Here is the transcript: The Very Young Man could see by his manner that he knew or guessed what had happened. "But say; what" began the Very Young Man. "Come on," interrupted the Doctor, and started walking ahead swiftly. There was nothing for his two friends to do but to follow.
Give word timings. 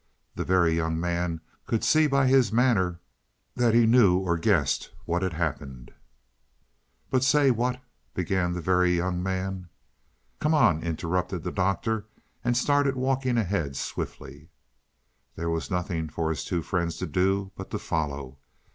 The 0.33 0.43
Very 0.43 0.75
Young 0.75 0.99
Man 0.99 1.41
could 1.67 1.83
see 1.83 2.07
by 2.07 2.25
his 2.25 2.51
manner 2.51 2.99
that 3.55 3.75
he 3.75 3.85
knew 3.85 4.17
or 4.17 4.35
guessed 4.35 4.89
what 5.05 5.21
had 5.21 5.33
happened. 5.33 5.91
"But 7.11 7.23
say; 7.23 7.51
what" 7.51 7.79
began 8.15 8.53
the 8.53 8.61
Very 8.61 8.97
Young 8.97 9.21
Man. 9.21 9.69
"Come 10.39 10.55
on," 10.55 10.81
interrupted 10.81 11.43
the 11.43 11.51
Doctor, 11.51 12.07
and 12.43 12.57
started 12.57 12.95
walking 12.95 13.37
ahead 13.37 13.75
swiftly. 13.75 14.49
There 15.35 15.51
was 15.51 15.69
nothing 15.69 16.09
for 16.09 16.31
his 16.31 16.43
two 16.43 16.63
friends 16.63 16.97
to 16.97 17.05
do 17.05 17.51
but 17.55 17.69
to 17.69 17.77
follow. 17.77 18.39